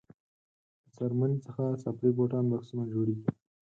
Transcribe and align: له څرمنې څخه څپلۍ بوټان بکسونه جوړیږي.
له 0.83 0.89
څرمنې 0.95 1.37
څخه 1.45 1.63
څپلۍ 1.81 2.11
بوټان 2.17 2.45
بکسونه 2.51 2.83
جوړیږي. 2.93 3.27